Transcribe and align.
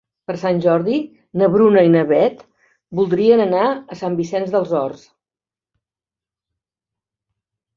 Per 0.29 0.33
Sant 0.43 0.59
Jordi 0.65 0.95
na 1.41 1.49
Bruna 1.55 1.83
i 1.87 1.91
na 1.95 2.01
Beth 2.13 2.41
voldrien 3.01 3.45
anar 3.45 3.67
a 3.67 3.99
Sant 4.01 4.17
Vicenç 4.23 4.57
dels 4.57 4.75
Horts. 4.79 5.05